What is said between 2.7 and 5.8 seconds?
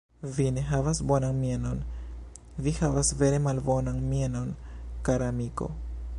havas vere malbonan mienon, kara amiko.